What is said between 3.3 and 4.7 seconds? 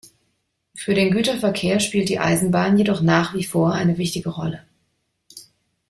wie vor eine wichtige Rolle.